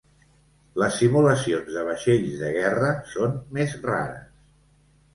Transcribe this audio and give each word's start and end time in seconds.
Les 0.83 0.97
simulacions 1.01 1.77
de 1.77 1.85
vaixells 1.91 2.35
de 2.41 2.51
guerra 2.57 2.93
són 3.15 3.39
més 3.59 3.81
rares. 3.89 4.29